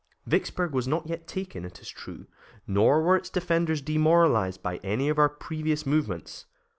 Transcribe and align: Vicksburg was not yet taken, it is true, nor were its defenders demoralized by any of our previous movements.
Vicksburg 0.25 0.71
was 0.73 0.87
not 0.87 1.05
yet 1.05 1.27
taken, 1.27 1.63
it 1.63 1.79
is 1.79 1.87
true, 1.87 2.25
nor 2.65 3.03
were 3.03 3.15
its 3.17 3.29
defenders 3.29 3.83
demoralized 3.83 4.63
by 4.63 4.77
any 4.77 5.09
of 5.09 5.19
our 5.19 5.29
previous 5.29 5.85
movements. 5.85 6.47